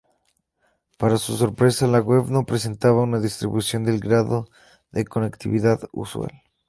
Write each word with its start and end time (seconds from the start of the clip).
Para 0.97 1.17
su 1.19 1.37
sorpresa, 1.37 1.85
la 1.85 1.99
web 1.99 2.25
no 2.31 2.43
presentaba 2.43 3.03
una 3.03 3.19
distribución 3.19 3.83
del 3.83 3.99
grado 3.99 4.49
de 4.91 5.05
conectividad 5.05 5.79
usual. 5.91 6.31